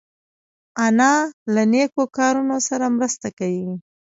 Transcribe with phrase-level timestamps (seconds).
[0.85, 1.13] انا
[1.53, 3.71] له نیکو کارونو سره مرسته کوي